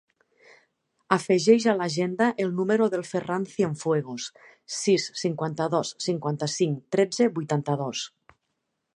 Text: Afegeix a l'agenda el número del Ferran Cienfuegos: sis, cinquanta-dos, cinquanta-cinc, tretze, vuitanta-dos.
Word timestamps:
Afegeix 1.15 1.65
a 1.71 1.73
l'agenda 1.81 2.29
el 2.45 2.53
número 2.59 2.87
del 2.93 3.03
Ferran 3.09 3.45
Cienfuegos: 3.51 4.25
sis, 4.77 5.05
cinquanta-dos, 5.25 5.91
cinquanta-cinc, 6.07 6.81
tretze, 6.97 7.29
vuitanta-dos. 7.37 8.03